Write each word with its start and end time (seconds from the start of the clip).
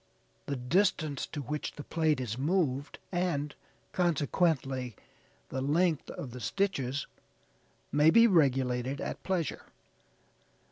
The 0.47 0.55
distance 0.55 1.27
to 1.27 1.41
which 1.43 1.73
the 1.73 1.83
plate 1.83 2.19
is 2.19 2.35
moved, 2.35 2.97
and, 3.11 3.53
consequently, 3.91 4.95
the 5.49 5.61
length 5.61 6.09
of 6.09 6.31
the 6.31 6.39
stitches 6.41 7.05
may 7.91 8.09
be 8.09 8.25
regulated 8.25 8.99
at 8.99 9.21
pleasure. 9.21 9.67